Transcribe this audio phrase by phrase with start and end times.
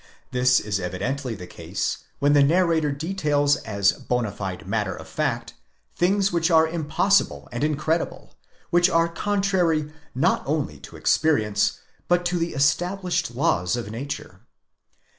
[0.31, 5.53] This is evidently the case when the narrator details as bona fide matter of fact
[5.95, 8.33] things which are impossible and incredible,
[8.71, 14.41] which are contrary not only to experience, but to the established laws of nature.